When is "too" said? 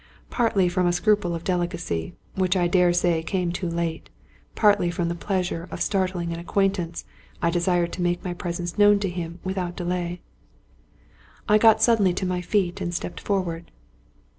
3.51-3.69